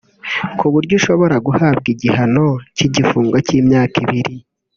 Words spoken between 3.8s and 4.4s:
ibiri